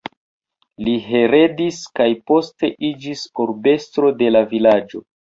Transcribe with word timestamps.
Li 0.87 0.95
heredis, 1.09 1.83
kaj 2.01 2.09
poste 2.33 2.73
iĝis 2.91 3.29
urbestro 3.47 4.15
de 4.23 4.37
la 4.37 4.47
vilaĝo. 4.57 5.09